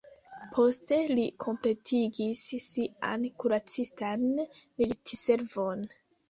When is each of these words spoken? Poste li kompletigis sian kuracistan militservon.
Poste 0.53 0.97
li 1.17 1.25
kompletigis 1.43 2.41
sian 2.69 3.27
kuracistan 3.45 4.25
militservon. 4.55 5.87